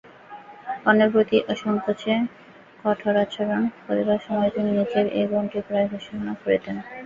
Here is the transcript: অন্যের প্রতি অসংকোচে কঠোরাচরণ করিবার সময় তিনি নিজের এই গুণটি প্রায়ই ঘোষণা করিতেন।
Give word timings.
অন্যের 0.85 1.09
প্রতি 1.13 1.37
অসংকোচে 1.49 2.13
কঠোরাচরণ 2.81 3.61
করিবার 3.85 4.19
সময় 4.27 4.51
তিনি 4.55 4.69
নিজের 4.71 5.05
এই 5.19 5.25
গুণটি 5.31 5.59
প্রায়ই 5.67 5.91
ঘোষণা 5.93 6.33
করিতেন। 6.41 6.75